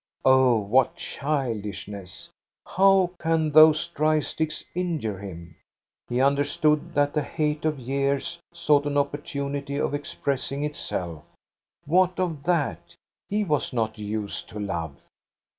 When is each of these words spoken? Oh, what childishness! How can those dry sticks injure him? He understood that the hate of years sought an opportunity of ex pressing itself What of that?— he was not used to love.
Oh, 0.25 0.57
what 0.57 0.95
childishness! 0.95 2.31
How 2.65 3.11
can 3.19 3.51
those 3.51 3.87
dry 3.89 4.19
sticks 4.21 4.65
injure 4.73 5.19
him? 5.19 5.55
He 6.09 6.19
understood 6.19 6.95
that 6.95 7.13
the 7.13 7.21
hate 7.21 7.65
of 7.65 7.77
years 7.77 8.39
sought 8.51 8.87
an 8.87 8.97
opportunity 8.97 9.75
of 9.77 9.93
ex 9.93 10.15
pressing 10.15 10.63
itself 10.63 11.23
What 11.85 12.19
of 12.19 12.41
that?— 12.45 12.95
he 13.29 13.43
was 13.43 13.73
not 13.73 13.99
used 13.99 14.49
to 14.49 14.59
love. 14.59 14.95